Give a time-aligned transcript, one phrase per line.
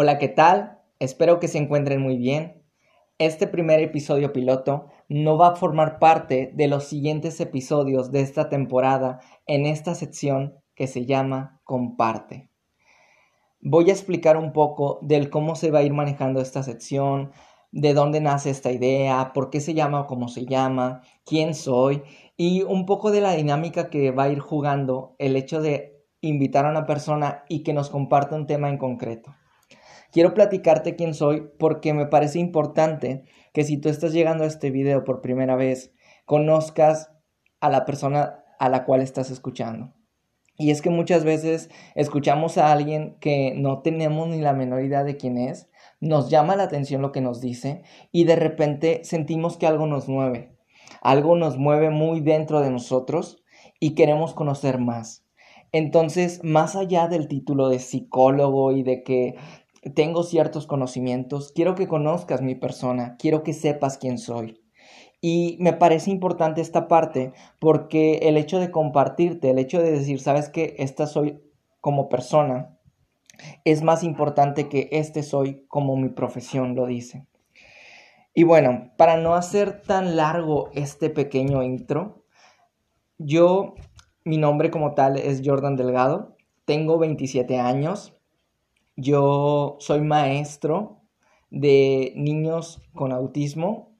[0.00, 0.78] Hola, ¿qué tal?
[1.00, 2.62] Espero que se encuentren muy bien.
[3.18, 8.48] Este primer episodio piloto no va a formar parte de los siguientes episodios de esta
[8.48, 9.18] temporada
[9.48, 12.48] en esta sección que se llama Comparte.
[13.60, 17.32] Voy a explicar un poco del cómo se va a ir manejando esta sección,
[17.72, 22.04] de dónde nace esta idea, por qué se llama o cómo se llama, quién soy
[22.36, 26.66] y un poco de la dinámica que va a ir jugando el hecho de invitar
[26.66, 29.34] a una persona y que nos comparta un tema en concreto.
[30.10, 34.70] Quiero platicarte quién soy porque me parece importante que si tú estás llegando a este
[34.70, 35.92] video por primera vez,
[36.24, 37.10] conozcas
[37.60, 39.92] a la persona a la cual estás escuchando.
[40.56, 45.04] Y es que muchas veces escuchamos a alguien que no tenemos ni la menor idea
[45.04, 49.56] de quién es, nos llama la atención lo que nos dice y de repente sentimos
[49.56, 50.56] que algo nos mueve,
[51.00, 53.44] algo nos mueve muy dentro de nosotros
[53.78, 55.24] y queremos conocer más.
[55.70, 59.36] Entonces, más allá del título de psicólogo y de que
[59.94, 64.60] tengo ciertos conocimientos, quiero que conozcas mi persona, quiero que sepas quién soy.
[65.20, 70.20] Y me parece importante esta parte porque el hecho de compartirte, el hecho de decir,
[70.20, 71.40] sabes que esta soy
[71.80, 72.78] como persona,
[73.64, 77.26] es más importante que este soy como mi profesión lo dice.
[78.34, 82.24] Y bueno, para no hacer tan largo este pequeño intro,
[83.18, 83.74] yo,
[84.24, 88.17] mi nombre como tal es Jordan Delgado, tengo 27 años,
[89.00, 91.02] yo soy maestro
[91.50, 93.96] de niños con autismo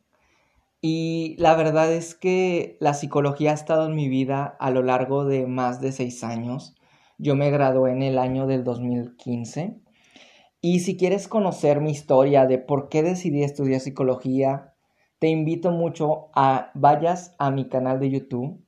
[0.80, 5.24] y la verdad es que la psicología ha estado en mi vida a lo largo
[5.24, 6.74] de más de seis años.
[7.16, 9.80] Yo me gradué en el año del 2015.
[10.60, 14.74] Y si quieres conocer mi historia de por qué decidí estudiar psicología,
[15.20, 18.64] te invito mucho a vayas a mi canal de YouTube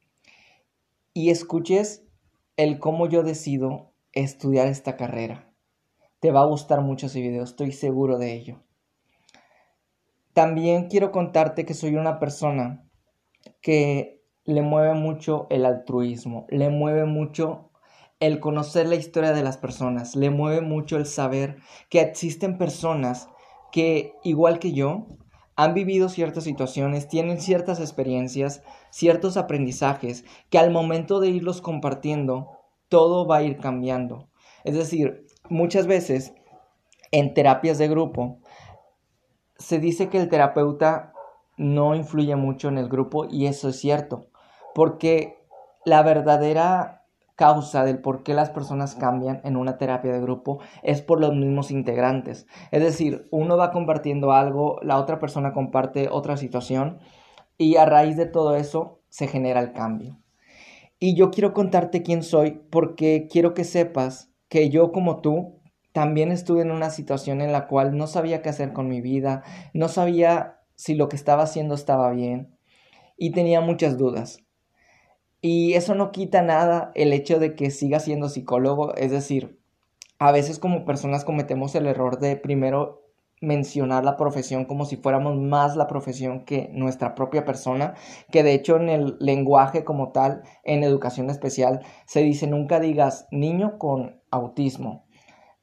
[1.13, 2.05] y escuches
[2.57, 5.50] el cómo yo decido estudiar esta carrera.
[6.21, 8.63] Te va a gustar mucho ese video, estoy seguro de ello.
[10.35, 12.87] También quiero contarte que soy una persona
[13.63, 17.71] que le mueve mucho el altruismo, le mueve mucho
[18.21, 21.57] el conocer la historia de las personas, le mueve mucho el saber
[21.89, 23.31] que existen personas
[23.73, 25.07] que, igual que yo,
[25.57, 32.49] han vivido ciertas situaciones, tienen ciertas experiencias, ciertos aprendizajes, que al momento de irlos compartiendo,
[32.89, 34.29] todo va a ir cambiando.
[34.65, 36.33] Es decir, muchas veces
[37.13, 38.39] en terapias de grupo
[39.59, 41.13] se dice que el terapeuta
[41.57, 44.29] no influye mucho en el grupo y eso es cierto,
[44.75, 45.45] porque
[45.85, 47.05] la verdadera
[47.37, 51.35] causa del por qué las personas cambian en una terapia de grupo es por los
[51.35, 52.47] mismos integrantes.
[52.71, 56.99] Es decir, uno va compartiendo algo, la otra persona comparte otra situación
[57.57, 60.19] y a raíz de todo eso se genera el cambio.
[60.99, 65.61] Y yo quiero contarte quién soy porque quiero que sepas que yo como tú
[65.93, 69.43] también estuve en una situación en la cual no sabía qué hacer con mi vida,
[69.73, 72.55] no sabía si lo que estaba haciendo estaba bien
[73.17, 74.41] y tenía muchas dudas.
[75.41, 79.59] Y eso no quita nada el hecho de que siga siendo psicólogo, es decir,
[80.19, 83.00] a veces como personas cometemos el error de primero
[83.41, 87.95] mencionar la profesión como si fuéramos más la profesión que nuestra propia persona,
[88.31, 93.27] que de hecho en el lenguaje como tal, en educación especial, se dice nunca digas
[93.31, 95.07] niño con autismo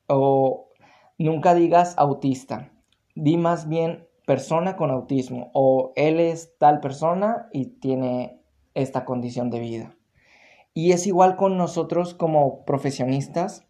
[0.07, 0.69] o
[1.17, 2.71] nunca digas autista,
[3.15, 8.41] di más bien persona con autismo o él es tal persona y tiene
[8.73, 9.95] esta condición de vida.
[10.73, 13.66] Y es igual con nosotros como profesionistas,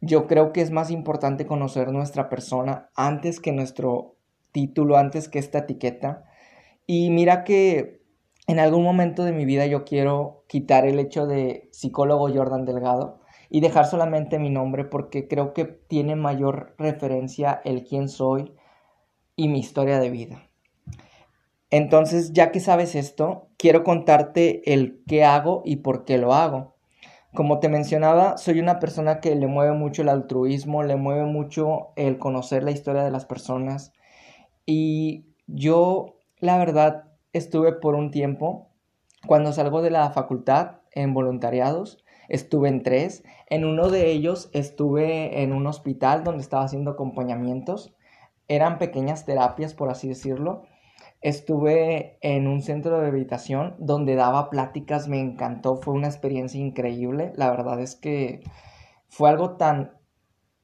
[0.00, 4.16] yo creo que es más importante conocer nuestra persona antes que nuestro
[4.52, 6.24] título, antes que esta etiqueta.
[6.86, 8.02] Y mira que
[8.46, 13.20] en algún momento de mi vida yo quiero quitar el hecho de psicólogo Jordan Delgado
[13.50, 18.52] y dejar solamente mi nombre porque creo que tiene mayor referencia el quién soy
[19.36, 20.48] y mi historia de vida.
[21.70, 26.77] Entonces, ya que sabes esto, quiero contarte el qué hago y por qué lo hago.
[27.38, 31.92] Como te mencionaba, soy una persona que le mueve mucho el altruismo, le mueve mucho
[31.94, 33.92] el conocer la historia de las personas.
[34.66, 38.72] Y yo, la verdad, estuve por un tiempo,
[39.24, 43.22] cuando salgo de la facultad, en voluntariados, estuve en tres.
[43.46, 47.94] En uno de ellos estuve en un hospital donde estaba haciendo acompañamientos.
[48.48, 50.64] Eran pequeñas terapias, por así decirlo
[51.20, 57.32] Estuve en un centro de rehabilitación donde daba pláticas, me encantó, fue una experiencia increíble.
[57.34, 58.42] La verdad es que
[59.08, 59.98] fue algo tan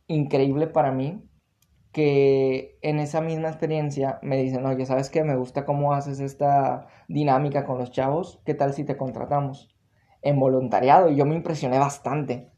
[0.06, 1.28] increíble para mí
[1.90, 5.22] que en esa misma experiencia me dicen, oye, ¿sabes qué?
[5.24, 9.74] Me gusta cómo haces esta dinámica con los chavos, ¿qué tal si te contratamos?
[10.20, 12.50] En voluntariado y yo me impresioné bastante.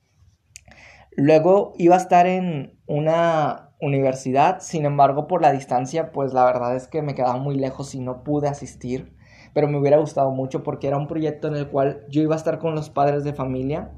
[1.13, 6.77] Luego iba a estar en una universidad, sin embargo por la distancia pues la verdad
[6.77, 9.15] es que me quedaba muy lejos y no pude asistir,
[9.53, 12.39] pero me hubiera gustado mucho porque era un proyecto en el cual yo iba a
[12.39, 13.93] estar con los padres de familia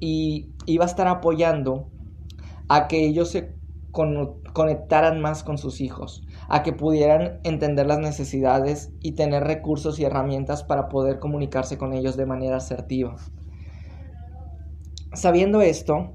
[0.00, 1.90] y iba a estar apoyando
[2.68, 3.58] a que ellos se
[4.52, 10.04] conectaran más con sus hijos, a que pudieran entender las necesidades y tener recursos y
[10.04, 13.16] herramientas para poder comunicarse con ellos de manera asertiva.
[15.14, 16.12] Sabiendo esto,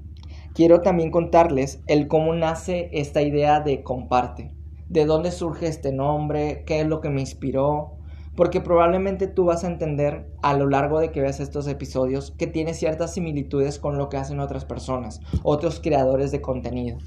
[0.53, 4.53] quiero también contarles el cómo nace esta idea de comparte,
[4.89, 7.97] de dónde surge este nombre, qué es lo que me inspiró,
[8.35, 12.47] porque probablemente tú vas a entender a lo largo de que veas estos episodios que
[12.47, 16.97] tiene ciertas similitudes con lo que hacen otras personas, otros creadores de contenido.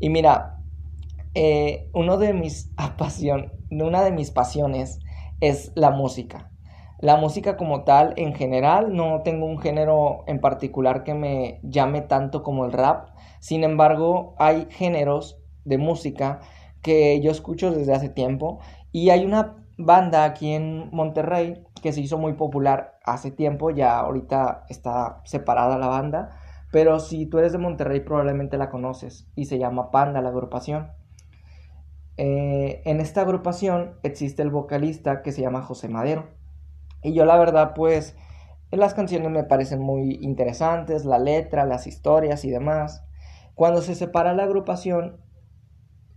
[0.00, 0.58] Y mira,
[1.34, 2.16] eh, una
[4.02, 4.98] de mis pasiones
[5.40, 6.51] es la música.
[7.02, 12.00] La música como tal, en general, no tengo un género en particular que me llame
[12.00, 13.08] tanto como el rap.
[13.40, 16.38] Sin embargo, hay géneros de música
[16.80, 18.60] que yo escucho desde hace tiempo
[18.92, 23.98] y hay una banda aquí en Monterrey que se hizo muy popular hace tiempo, ya
[23.98, 26.38] ahorita está separada la banda,
[26.70, 30.92] pero si tú eres de Monterrey probablemente la conoces y se llama Panda la agrupación.
[32.16, 36.40] Eh, en esta agrupación existe el vocalista que se llama José Madero.
[37.02, 38.16] Y yo la verdad pues
[38.70, 43.04] las canciones me parecen muy interesantes, la letra, las historias y demás.
[43.54, 45.20] Cuando se separa la agrupación,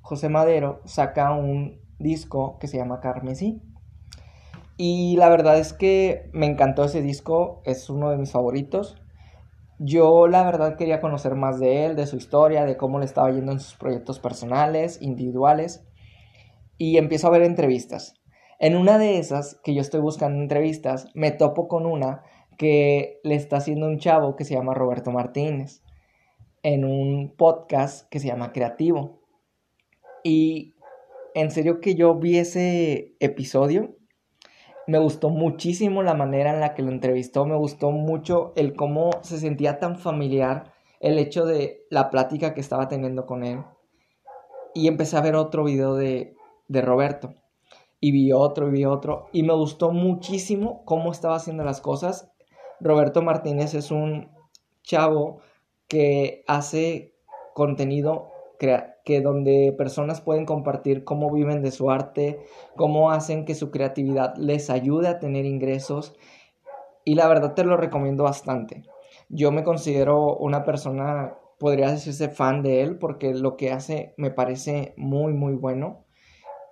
[0.01, 3.61] José Madero saca un disco que se llama Carmesí.
[4.77, 9.01] Y la verdad es que me encantó ese disco, es uno de mis favoritos.
[9.79, 13.31] Yo la verdad quería conocer más de él, de su historia, de cómo le estaba
[13.31, 15.85] yendo en sus proyectos personales, individuales.
[16.77, 18.15] Y empiezo a ver entrevistas.
[18.57, 22.23] En una de esas, que yo estoy buscando entrevistas, me topo con una
[22.57, 25.81] que le está haciendo un chavo que se llama Roberto Martínez
[26.63, 29.19] en un podcast que se llama Creativo.
[30.23, 30.75] Y
[31.33, 33.97] en serio que yo vi ese episodio,
[34.87, 39.09] me gustó muchísimo la manera en la que lo entrevistó, me gustó mucho el cómo
[39.21, 40.71] se sentía tan familiar
[41.01, 43.59] el hecho de la plática que estaba teniendo con él.
[44.73, 46.35] Y empecé a ver otro video de,
[46.69, 47.33] de Roberto
[48.05, 52.31] y vi otro y vi otro y me gustó muchísimo cómo estaba haciendo las cosas.
[52.79, 54.29] Roberto Martínez es un
[54.83, 55.39] chavo
[55.87, 57.15] que hace
[57.55, 58.29] contenido
[58.59, 64.35] que donde personas pueden compartir cómo viven de su arte, cómo hacen que su creatividad
[64.37, 66.15] les ayude a tener ingresos
[67.05, 68.83] y la verdad te lo recomiendo bastante.
[69.29, 74.29] Yo me considero una persona, podría decirse fan de él porque lo que hace me
[74.29, 76.04] parece muy muy bueno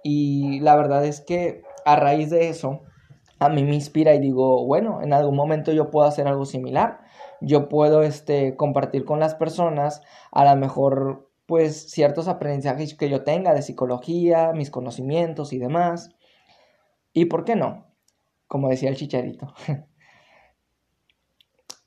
[0.04, 2.82] y la verdad es que a raíz de eso,
[3.40, 7.00] a mí me inspira y digo, bueno, en algún momento yo puedo hacer algo similar.
[7.42, 10.02] Yo puedo este, compartir con las personas
[10.32, 16.12] a lo mejor pues ciertos aprendizajes que yo tenga de psicología, mis conocimientos y demás.
[17.14, 17.88] ¿Y por qué no?
[18.48, 19.54] Como decía el chicharito.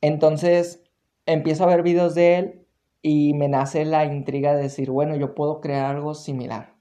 [0.00, 0.84] Entonces
[1.26, 2.66] empiezo a ver videos de él
[3.02, 6.75] y me nace la intriga de decir, bueno, yo puedo crear algo similar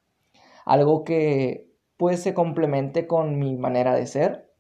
[0.66, 4.52] algo que pues se complemente con mi manera de ser.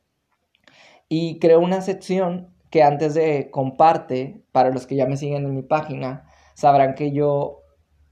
[1.09, 5.55] Y creo una sección que antes de comparte, para los que ya me siguen en
[5.55, 7.61] mi página, sabrán que yo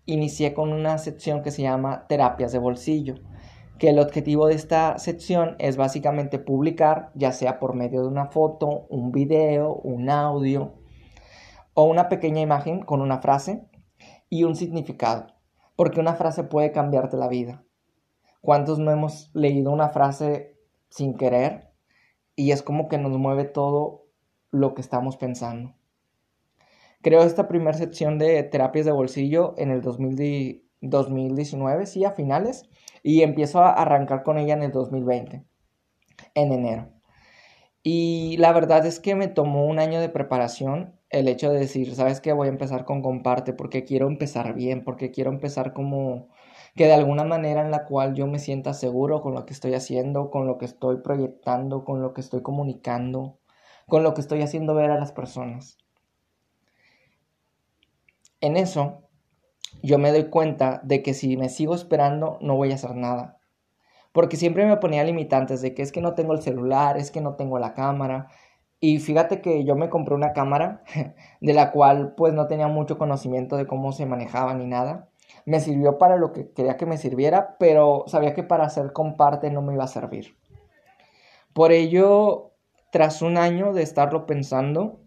[0.06, 3.16] inicié con una sección que se llama terapias de bolsillo,
[3.80, 8.28] que el objetivo de esta sección es básicamente publicar, ya sea por medio de una
[8.28, 10.74] foto, un video, un audio
[11.74, 13.66] o una pequeña imagen con una frase
[14.30, 15.28] y un significado,
[15.76, 17.64] porque una frase puede cambiarte la vida.
[18.44, 20.58] ¿Cuántos no hemos leído una frase
[20.90, 21.72] sin querer
[22.36, 24.04] y es como que nos mueve todo
[24.52, 25.74] lo que estamos pensando?
[27.02, 32.70] Creo esta primera sección de terapias de bolsillo en el 2019, sí, a finales,
[33.02, 35.46] y empiezo a arrancar con ella en el 2020,
[36.36, 36.90] en enero.
[37.82, 41.96] Y la verdad es que me tomó un año de preparación el hecho de decir,
[41.96, 42.34] ¿sabes qué?
[42.34, 46.27] Voy a empezar con comparte porque quiero empezar bien, porque quiero empezar como
[46.75, 49.75] que de alguna manera en la cual yo me sienta seguro con lo que estoy
[49.75, 53.39] haciendo, con lo que estoy proyectando, con lo que estoy comunicando,
[53.88, 55.77] con lo que estoy haciendo ver a las personas.
[58.41, 59.03] En eso,
[59.84, 63.39] yo me doy cuenta de que si me sigo esperando, no voy a hacer nada.
[64.13, 67.22] Porque siempre me ponía limitantes de que es que no tengo el celular, es que
[67.22, 68.29] no tengo la cámara.
[68.84, 70.84] Y fíjate que yo me compré una cámara
[71.40, 75.10] de la cual pues no tenía mucho conocimiento de cómo se manejaba ni nada
[75.46, 79.52] me sirvió para lo que quería que me sirviera, pero sabía que para hacer comparte
[79.52, 80.38] no me iba a servir.
[81.54, 82.52] Por ello,
[82.92, 85.00] tras un año de estarlo pensando,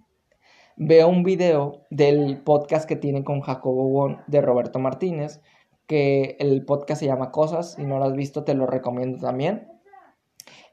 [0.76, 5.40] veo un video del podcast que tiene con Jacobo Won de Roberto Martínez,
[5.86, 9.68] que el podcast se llama Cosas, si no lo has visto te lo recomiendo también,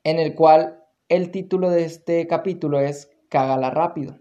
[0.03, 0.82] en el cual
[1.15, 4.17] el título de este capítulo es Cágala rápido.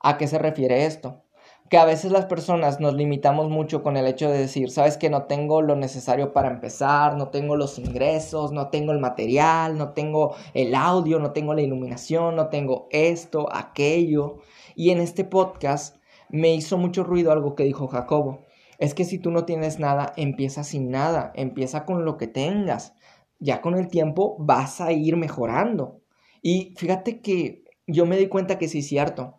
[0.00, 1.22] ¿A qué se refiere esto?
[1.68, 5.10] Que a veces las personas nos limitamos mucho con el hecho de decir, sabes que
[5.10, 9.92] no tengo lo necesario para empezar, no tengo los ingresos, no tengo el material, no
[9.92, 14.38] tengo el audio, no tengo la iluminación, no tengo esto, aquello.
[14.74, 15.98] Y en este podcast
[16.30, 18.46] me hizo mucho ruido algo que dijo Jacobo.
[18.78, 22.94] Es que si tú no tienes nada, empieza sin nada, empieza con lo que tengas.
[23.38, 26.00] Ya con el tiempo vas a ir mejorando.
[26.46, 29.38] Y fíjate que yo me di cuenta que sí es cierto.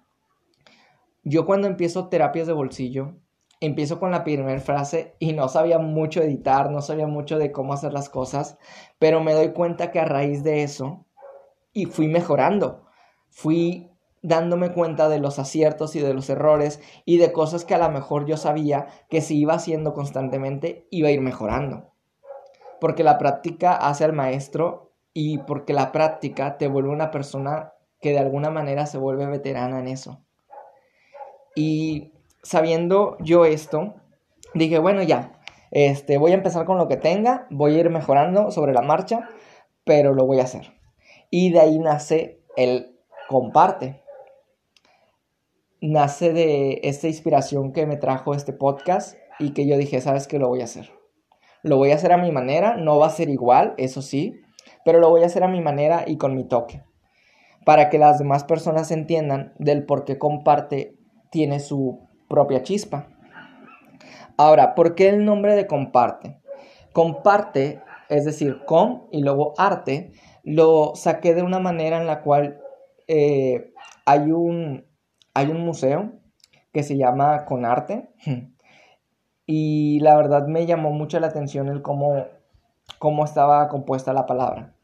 [1.24, 3.13] Yo cuando empiezo terapias de bolsillo,
[3.62, 7.74] empiezo con la primera frase y no sabía mucho editar, no sabía mucho de cómo
[7.74, 8.57] hacer las cosas,
[8.97, 11.05] pero me doy cuenta que a raíz de eso,
[11.74, 12.88] y fui mejorando,
[13.29, 13.91] fui
[14.24, 17.91] dándome cuenta de los aciertos y de los errores y de cosas que a lo
[17.91, 21.93] mejor yo sabía que si iba haciendo constantemente iba a ir mejorando.
[22.81, 24.85] Porque la práctica hace al maestro
[25.15, 29.79] y porque la práctica te vuelve una persona que de alguna manera se vuelve veterana
[29.79, 30.22] en eso.
[31.55, 33.95] Y sabiendo yo esto,
[34.53, 35.39] dije, bueno, ya,
[35.72, 39.27] este, voy a empezar con lo que tenga, voy a ir mejorando sobre la marcha,
[39.84, 40.75] pero lo voy a hacer.
[41.31, 44.05] Y de ahí nace el comparte
[45.81, 50.39] nace de esta inspiración que me trajo este podcast y que yo dije, sabes que
[50.39, 50.91] lo voy a hacer.
[51.63, 54.41] Lo voy a hacer a mi manera, no va a ser igual, eso sí,
[54.86, 56.84] pero lo voy a hacer a mi manera y con mi toque,
[57.65, 60.96] para que las demás personas entiendan del por qué comparte
[61.32, 63.08] tiene su propia chispa.
[64.38, 66.39] Ahora, ¿por qué el nombre de comparte?
[66.94, 70.12] Comparte, es decir, com y luego arte,
[70.44, 72.60] lo saqué de una manera en la cual
[73.08, 73.74] eh,
[74.06, 74.86] hay un,
[75.34, 76.12] hay un museo
[76.72, 78.10] que se llama Conarte
[79.48, 82.27] y la verdad me llamó mucho la atención el cómo,
[83.00, 84.75] cómo estaba compuesta la palabra.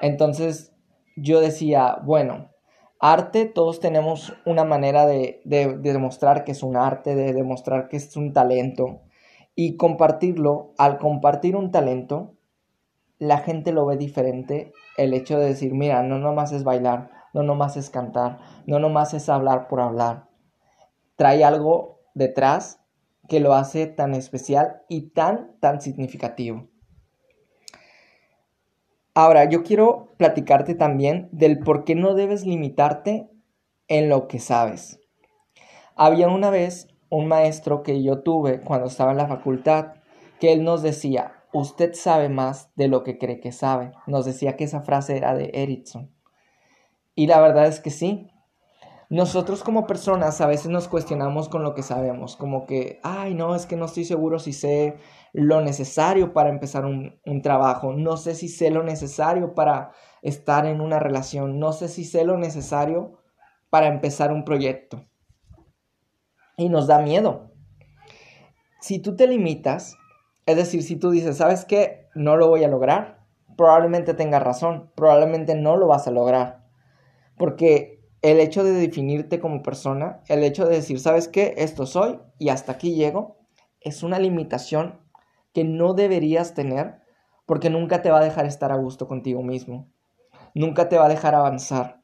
[0.00, 0.72] Entonces
[1.16, 2.50] yo decía, bueno,
[3.00, 7.96] arte, todos tenemos una manera de, de, demostrar que es un arte, de demostrar que
[7.96, 9.02] es un talento.
[9.54, 12.34] Y compartirlo, al compartir un talento,
[13.18, 14.72] la gente lo ve diferente.
[14.96, 19.14] El hecho de decir, mira, no nomás es bailar, no nomás es cantar, no nomás
[19.14, 20.28] es hablar por hablar.
[21.16, 22.80] Trae algo detrás
[23.28, 26.68] que lo hace tan especial y tan, tan significativo.
[29.14, 33.30] Ahora, yo quiero platicarte también del por qué no debes limitarte
[33.86, 34.98] en lo que sabes.
[35.94, 39.94] Había una vez un maestro que yo tuve cuando estaba en la facultad
[40.40, 43.92] que él nos decía, usted sabe más de lo que cree que sabe.
[44.08, 46.10] Nos decía que esa frase era de Erickson.
[47.14, 48.32] Y la verdad es que sí.
[49.10, 53.54] Nosotros como personas a veces nos cuestionamos con lo que sabemos, como que, ay, no,
[53.54, 54.96] es que no estoy seguro si sé
[55.32, 59.90] lo necesario para empezar un, trabajo, no sé si sé lo necesario para
[60.22, 63.18] estar en una relación, no sé si sé lo necesario
[63.68, 65.04] para empezar un proyecto.
[66.56, 67.50] Y nos da miedo.
[68.80, 69.96] Si tú te limitas,
[70.46, 72.08] es decir, si tú dices, ¿sabes qué?
[72.14, 76.64] No lo voy a lograr, probablemente tengas razón, probablemente no lo vas a lograr.
[77.36, 77.93] Porque
[78.24, 81.56] el hecho de definirte como persona, el hecho de decir, ¿sabes qué?
[81.58, 83.36] Esto soy y hasta aquí llego,
[83.82, 84.98] es una limitación
[85.52, 87.02] que no deberías tener
[87.44, 89.92] porque nunca te va a dejar estar a gusto contigo mismo.
[90.54, 92.00] Nunca te va a dejar avanzar.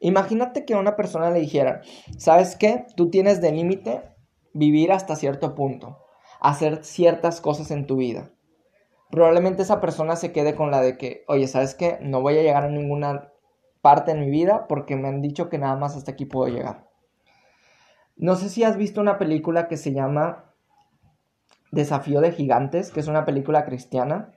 [0.00, 1.80] Imagínate que a una persona le dijera,
[2.18, 2.84] ¿sabes qué?
[2.94, 4.02] Tú tienes de límite
[4.52, 6.04] vivir hasta cierto punto,
[6.42, 8.32] hacer ciertas cosas en tu vida.
[9.10, 11.96] Probablemente esa persona se quede con la de que, oye, ¿sabes qué?
[12.02, 13.29] No voy a llegar a ninguna
[13.80, 16.88] parte en mi vida porque me han dicho que nada más hasta aquí puedo llegar.
[18.16, 20.52] No sé si has visto una película que se llama
[21.72, 24.32] Desafío de Gigantes, que es una película cristiana,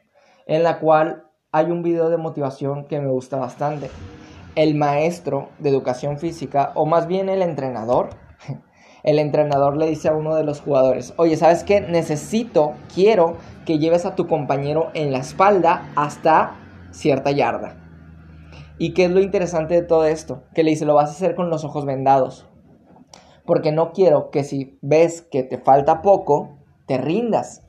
[0.47, 3.89] en la cual hay un video de motivación que me gusta bastante.
[4.55, 8.11] El maestro de educación física, o más bien el entrenador,
[9.03, 11.81] el entrenador le dice a uno de los jugadores, oye, ¿sabes qué?
[11.81, 13.35] Necesito, quiero
[13.65, 16.55] que lleves a tu compañero en la espalda hasta
[16.91, 17.82] cierta yarda.
[18.77, 20.43] ¿Y qué es lo interesante de todo esto?
[20.55, 22.47] Que le dice, lo vas a hacer con los ojos vendados.
[23.45, 27.61] Porque no quiero que si ves que te falta poco, te rindas.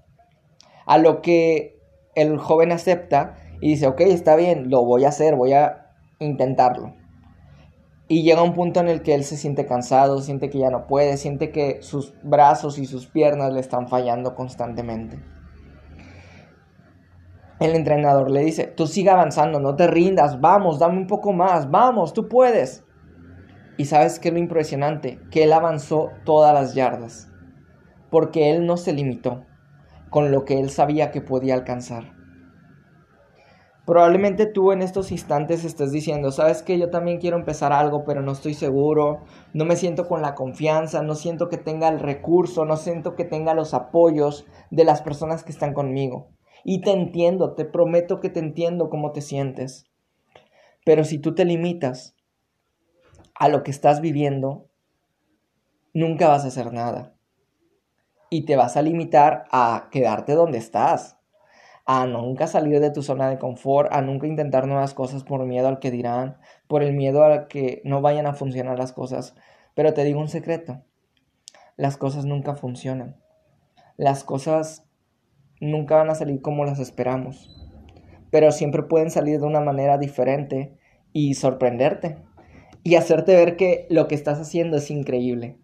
[0.87, 1.79] A lo que
[2.15, 6.95] el joven acepta y dice, ok, está bien, lo voy a hacer, voy a intentarlo.
[8.09, 10.87] Y llega un punto en el que él se siente cansado, siente que ya no
[10.87, 15.19] puede, siente que sus brazos y sus piernas le están fallando constantemente
[17.61, 21.71] el entrenador le dice, tú sigue avanzando, no te rindas, vamos, dame un poco más,
[21.71, 22.85] vamos, tú puedes.
[23.77, 25.21] Y sabes qué es lo impresionante?
[25.31, 27.31] Que él avanzó todas las yardas,
[28.11, 29.45] porque él no se limitó
[30.11, 32.13] con lo que él sabía que podía alcanzar.
[33.87, 38.23] Probablemente tú en estos instantes estés diciendo, sabes que yo también quiero empezar algo, pero
[38.23, 42.65] no estoy seguro, no me siento con la confianza, no siento que tenga el recurso,
[42.65, 46.34] no siento que tenga los apoyos de las personas que están conmigo.
[46.65, 49.87] Y te entiendo, te prometo que te entiendo cómo te sientes.
[50.85, 52.17] Pero si tú te limitas
[53.35, 54.69] a lo que estás viviendo,
[55.93, 57.15] nunca vas a hacer nada.
[58.31, 61.19] Y te vas a limitar a quedarte donde estás,
[61.87, 65.69] a nunca salir de tu zona de confort, a nunca intentar nuevas cosas por miedo
[65.69, 69.35] al que dirán, por el miedo a que no vayan a funcionar las cosas.
[69.75, 70.83] Pero te digo un secreto,
[71.77, 73.21] las cosas nunca funcionan.
[73.97, 74.84] Las cosas
[75.65, 77.51] nunca van a salir como las esperamos,
[78.31, 80.77] pero siempre pueden salir de una manera diferente
[81.13, 82.19] y sorprenderte
[82.83, 85.59] y hacerte ver que lo que estás haciendo es increíble.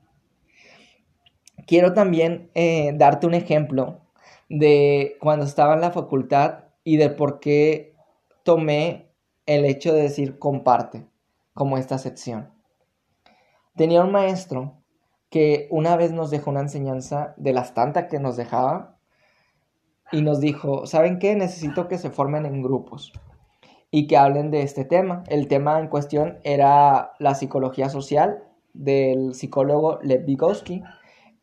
[1.67, 4.01] Quiero también eh, darte un ejemplo
[4.49, 7.95] de cuando estaba en la facultad y de por qué
[8.43, 9.13] tomé
[9.47, 11.07] el hecho de decir comparte
[11.53, 12.51] como esta sección.
[13.77, 14.81] Tenía un maestro
[15.29, 18.99] que una vez nos dejó una enseñanza de las tantas que nos dejaba
[20.13, 21.37] y nos dijo, ¿saben qué?
[21.37, 23.13] Necesito que se formen en grupos
[23.91, 25.25] y que hablen de este tema.
[25.29, 30.83] El tema en cuestión era la psicología social del psicólogo Lev Vygotsky,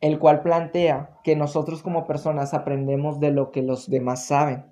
[0.02, 4.66] el cual plantea que nosotros como personas aprendemos de lo que los demás saben.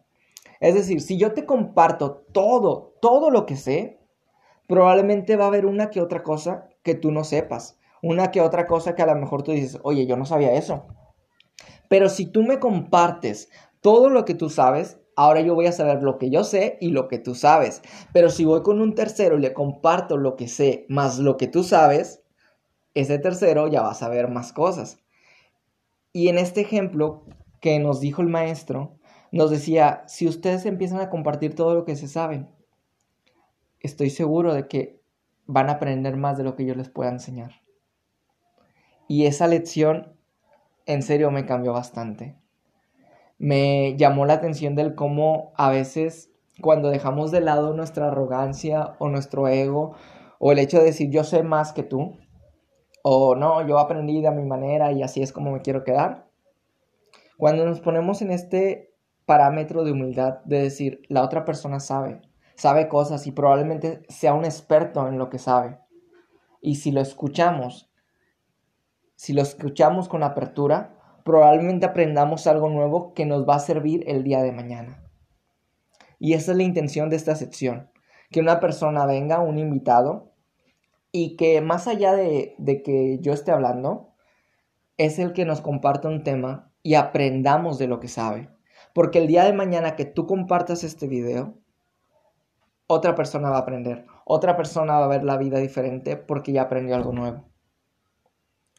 [0.60, 4.00] Es decir, si yo te comparto todo, todo lo que sé,
[4.68, 8.68] probablemente va a haber una que otra cosa que tú no sepas, una que otra
[8.68, 10.86] cosa que a lo mejor tú dices, oye, yo no sabía eso.
[11.90, 13.50] Pero si tú me compartes
[13.86, 16.90] todo lo que tú sabes, ahora yo voy a saber lo que yo sé y
[16.90, 17.84] lo que tú sabes.
[18.14, 21.46] Pero si voy con un tercero y le comparto lo que sé más lo que
[21.46, 22.24] tú sabes,
[22.96, 24.98] ese tercero ya va a saber más cosas.
[26.14, 27.26] Y en este ejemplo
[27.62, 28.98] que nos dijo el maestro,
[29.32, 32.50] nos decía, si ustedes empiezan a compartir todo lo que se saben,
[33.82, 35.00] estoy seguro de que
[35.46, 37.62] van a aprender más de lo que yo les pueda enseñar.
[39.08, 40.18] Y esa lección
[40.88, 42.44] en serio me cambió bastante
[43.38, 49.10] me llamó la atención del cómo a veces cuando dejamos de lado nuestra arrogancia o
[49.10, 49.96] nuestro ego
[50.40, 52.18] o el hecho de decir yo sé más que tú
[53.04, 56.28] o no, yo aprendí de mi manera y así es como me quiero quedar.
[57.38, 58.96] Cuando nos ponemos en este
[59.26, 62.22] parámetro de humildad de decir la otra persona sabe,
[62.56, 65.78] sabe cosas y probablemente sea un experto en lo que sabe.
[66.62, 67.92] Y si lo escuchamos,
[69.16, 70.95] si lo escuchamos con apertura,
[71.26, 75.04] probablemente aprendamos algo nuevo que nos va a servir el día de mañana.
[76.20, 77.90] Y esa es la intención de esta sección,
[78.30, 80.34] que una persona venga, un invitado,
[81.12, 84.14] y que más allá de, de que yo esté hablando,
[84.98, 88.50] es el que nos comparta un tema y aprendamos de lo que sabe.
[88.94, 91.58] Porque el día de mañana que tú compartas este video,
[92.86, 96.62] otra persona va a aprender, otra persona va a ver la vida diferente porque ya
[96.62, 97.50] aprendió algo nuevo.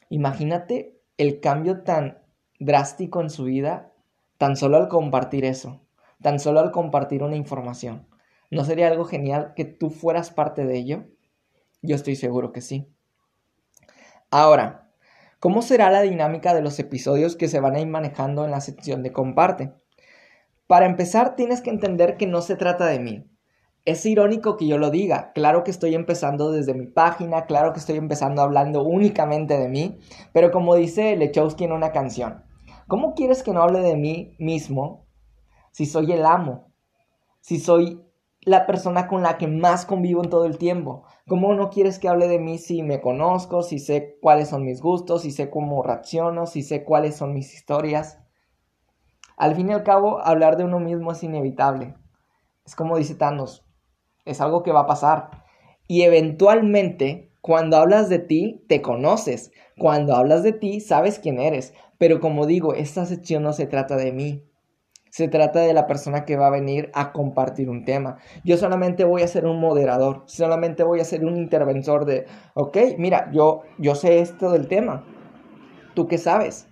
[0.09, 2.25] Imagínate el cambio tan
[2.59, 3.91] drástico en su vida
[4.37, 5.81] tan solo al compartir eso,
[6.21, 8.07] tan solo al compartir una información.
[8.49, 11.05] ¿No sería algo genial que tú fueras parte de ello?
[11.81, 12.87] Yo estoy seguro que sí.
[14.31, 14.89] Ahora,
[15.39, 18.61] ¿cómo será la dinámica de los episodios que se van a ir manejando en la
[18.61, 19.73] sección de comparte?
[20.67, 23.25] Para empezar, tienes que entender que no se trata de mí.
[23.85, 25.31] Es irónico que yo lo diga.
[25.33, 29.97] Claro que estoy empezando desde mi página, claro que estoy empezando hablando únicamente de mí,
[30.33, 32.43] pero como dice Lechowski en una canción,
[32.87, 35.05] ¿Cómo quieres que no hable de mí mismo
[35.71, 36.71] si soy el amo?
[37.41, 38.01] Si soy
[38.41, 41.03] la persona con la que más convivo en todo el tiempo.
[41.27, 44.81] ¿Cómo no quieres que hable de mí si me conozco, si sé cuáles son mis
[44.81, 48.19] gustos, si sé cómo reacciono, si sé cuáles son mis historias?
[49.35, 51.93] Al fin y al cabo, hablar de uno mismo es inevitable.
[52.65, 53.65] Es como dice Thanos,
[54.23, 55.43] es algo que va a pasar.
[55.87, 59.53] Y eventualmente, cuando hablas de ti, te conoces.
[59.77, 61.73] Cuando hablas de ti, sabes quién eres.
[61.97, 64.43] Pero como digo, esta sección no se trata de mí.
[65.11, 68.17] Se trata de la persona que va a venir a compartir un tema.
[68.43, 72.79] Yo solamente voy a ser un moderador, solamente voy a ser un interventor de, ok,
[72.97, 75.05] mira, yo, yo sé esto del tema.
[75.93, 76.67] ¿Tú qué sabes?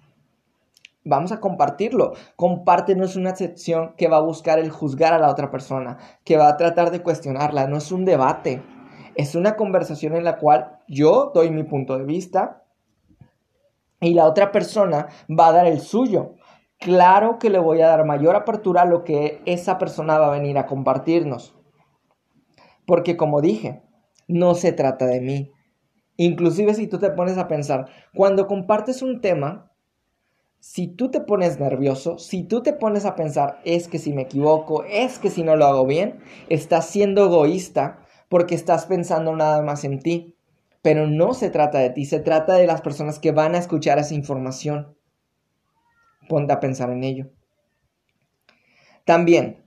[1.05, 2.15] Vamos a compartirlo.
[2.35, 5.99] Comparte no es una sección que va a buscar el juzgar a la otra persona,
[6.25, 7.65] que va a tratar de cuestionarla.
[7.65, 8.61] No es un debate.
[9.15, 12.65] Es una conversación en la cual yo doy mi punto de vista,
[14.05, 16.35] y la otra persona va a dar el suyo.
[16.79, 20.37] Claro que le voy a dar mayor apertura a lo que esa persona va a
[20.37, 21.55] venir a compartirnos.
[22.85, 23.81] Porque como dije,
[24.27, 25.51] no se trata de mí.
[26.17, 29.71] Inclusive si tú te pones a pensar, cuando compartes un tema,
[30.59, 34.23] si tú te pones nervioso, si tú te pones a pensar, es que si me
[34.23, 37.99] equivoco, es que si no lo hago bien, estás siendo egoísta
[38.35, 40.35] porque estás pensando nada más en ti.
[40.81, 43.97] Pero no se trata de ti, se trata de las personas que van a escuchar
[43.97, 44.97] esa información.
[46.27, 47.29] Ponte a pensar en ello.
[49.05, 49.63] También,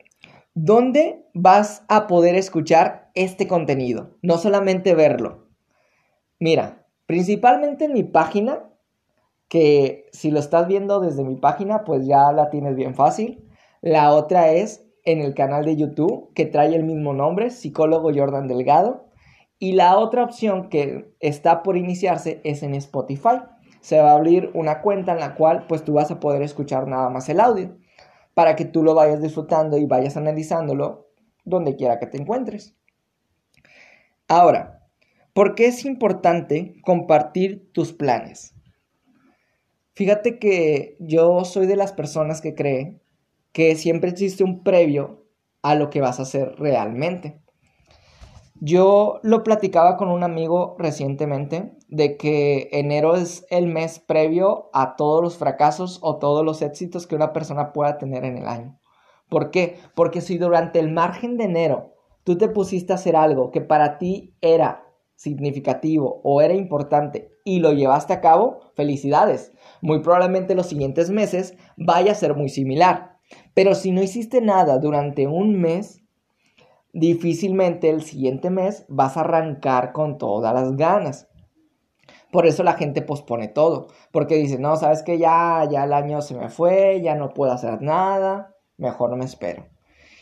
[0.52, 4.18] ¿dónde vas a poder escuchar este contenido?
[4.20, 5.48] No solamente verlo.
[6.38, 8.68] Mira, principalmente en mi página,
[9.48, 13.48] que si lo estás viendo desde mi página, pues ya la tienes bien fácil.
[13.80, 18.46] La otra es en el canal de YouTube, que trae el mismo nombre, psicólogo Jordan
[18.46, 19.06] Delgado.
[19.58, 23.40] Y la otra opción que está por iniciarse es en Spotify.
[23.80, 26.86] Se va a abrir una cuenta en la cual pues tú vas a poder escuchar
[26.86, 27.74] nada más el audio
[28.34, 31.08] para que tú lo vayas disfrutando y vayas analizándolo
[31.44, 32.76] donde quiera que te encuentres.
[34.28, 34.82] Ahora,
[35.32, 38.54] ¿por qué es importante compartir tus planes?
[39.94, 43.00] Fíjate que yo soy de las personas que cree
[43.52, 45.26] que siempre existe un previo
[45.62, 47.40] a lo que vas a hacer realmente.
[48.60, 54.96] Yo lo platicaba con un amigo recientemente de que enero es el mes previo a
[54.96, 58.78] todos los fracasos o todos los éxitos que una persona pueda tener en el año.
[59.28, 59.78] ¿Por qué?
[59.94, 63.96] Porque si durante el margen de enero tú te pusiste a hacer algo que para
[63.98, 64.84] ti era
[65.14, 69.52] significativo o era importante y lo llevaste a cabo, felicidades.
[69.82, 73.17] Muy probablemente los siguientes meses vaya a ser muy similar.
[73.54, 76.02] Pero si no hiciste nada durante un mes,
[76.92, 81.28] difícilmente el siguiente mes vas a arrancar con todas las ganas.
[82.30, 86.20] Por eso la gente pospone todo, porque dice, no, sabes que ya, ya el año
[86.20, 89.66] se me fue, ya no puedo hacer nada, mejor no me espero.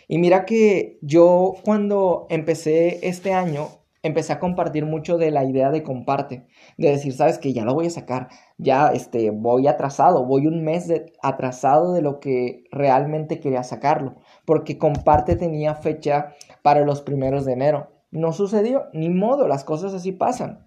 [0.07, 3.69] Y mira que yo cuando empecé este año,
[4.07, 7.75] empecé a compartir mucho de la idea de comparte, de decir, sabes que ya lo
[7.75, 10.92] voy a sacar, ya este, voy atrasado, voy un mes
[11.23, 17.53] atrasado de lo que realmente quería sacarlo, porque comparte tenía fecha para los primeros de
[17.53, 17.92] enero.
[18.11, 20.66] No sucedió, ni modo, las cosas así pasan.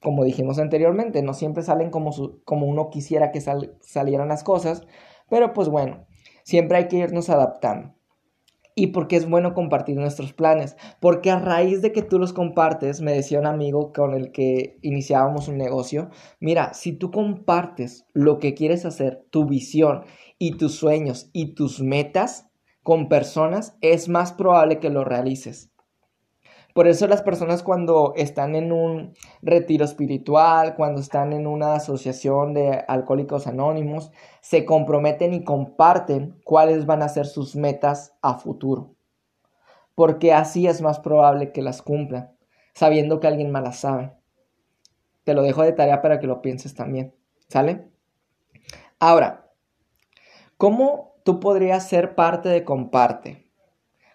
[0.00, 2.12] Como dijimos anteriormente, no siempre salen como,
[2.44, 3.40] como uno quisiera que
[3.80, 4.86] salieran las cosas,
[5.28, 6.06] pero pues bueno,
[6.44, 7.97] siempre hay que irnos adaptando
[8.78, 10.76] y porque es bueno compartir nuestros planes.
[11.00, 14.78] Porque a raíz de que tú los compartes, me decía un amigo con el que
[14.82, 20.04] iniciábamos un negocio, mira, si tú compartes lo que quieres hacer, tu visión
[20.38, 22.46] y tus sueños y tus metas
[22.84, 25.72] con personas, es más probable que lo realices.
[26.74, 32.54] Por eso las personas cuando están en un retiro espiritual, cuando están en una asociación
[32.54, 38.94] de alcohólicos anónimos, se comprometen y comparten cuáles van a ser sus metas a futuro.
[39.94, 42.36] Porque así es más probable que las cumplan,
[42.74, 44.12] sabiendo que alguien más las sabe.
[45.24, 47.14] Te lo dejo de tarea para que lo pienses también.
[47.48, 47.88] ¿Sale?
[49.00, 49.50] Ahora,
[50.56, 53.50] ¿cómo tú podrías ser parte de Comparte?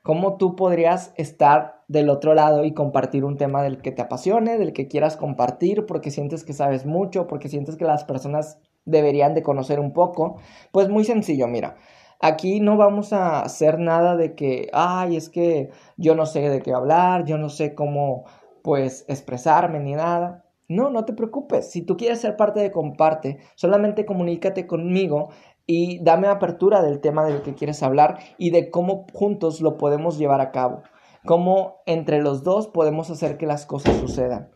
[0.04, 4.58] ¿Cómo tú podrías estar del otro lado y compartir un tema del que te apasione,
[4.58, 9.36] del que quieras compartir, porque sientes que sabes mucho, porque sientes que las personas deberían
[9.36, 10.38] de conocer un poco,
[10.72, 11.78] pues muy sencillo, mira.
[12.20, 16.62] Aquí no vamos a hacer nada de que, ay, es que yo no sé de
[16.62, 18.24] qué hablar, yo no sé cómo,
[18.64, 20.46] pues, expresarme ni nada.
[20.68, 21.70] No, no te preocupes.
[21.70, 25.30] Si tú quieres ser parte de Comparte, solamente comunícate conmigo
[25.68, 30.18] y dame apertura del tema del que quieres hablar y de cómo juntos lo podemos
[30.18, 30.82] llevar a cabo
[31.26, 34.52] cómo entre los dos podemos hacer que las cosas sucedan.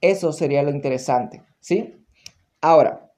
[0.00, 1.94] Eso sería lo interesante, ¿sí?
[2.60, 3.12] Ahora,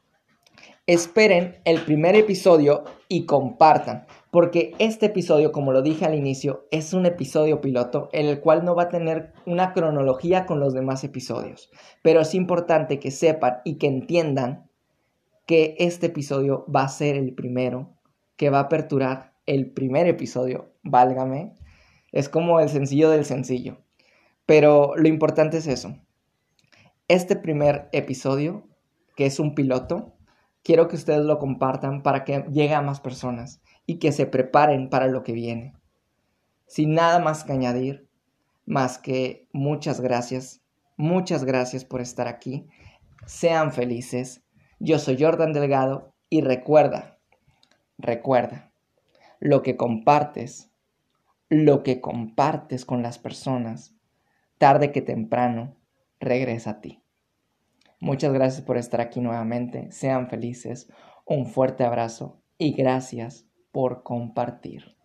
[0.87, 6.92] esperen el primer episodio y compartan, porque este episodio, como lo dije al inicio, es
[6.92, 11.04] un episodio piloto, en el cual no va a tener una cronología con los demás
[11.04, 11.70] episodios,
[12.02, 14.68] pero es importante que sepan y que entiendan
[15.46, 17.94] que este episodio va a ser el primero,
[18.37, 21.54] que va a aperturar el primer episodio, válgame,
[22.14, 23.79] es como el sencillo del sencillo.
[24.46, 25.98] Pero lo importante es eso.
[27.09, 28.68] Este primer episodio,
[29.16, 30.14] que es un piloto,
[30.62, 34.90] quiero que ustedes lo compartan para que llegue a más personas y que se preparen
[34.90, 35.74] para lo que viene.
[36.68, 38.09] Sin nada más que añadir,
[38.64, 40.62] más que muchas gracias,
[40.96, 42.68] muchas gracias por estar aquí.
[43.27, 44.44] Sean felices.
[44.79, 47.18] Yo soy Jordan Delgado y recuerda,
[47.98, 48.72] recuerda,
[49.40, 50.70] lo que compartes
[51.54, 53.94] lo que compartes con las personas,
[54.58, 55.76] tarde que temprano,
[56.20, 57.02] regresa a ti.
[58.00, 59.90] Muchas gracias por estar aquí nuevamente.
[59.92, 60.88] Sean felices.
[61.26, 64.96] Un fuerte abrazo y gracias por compartir.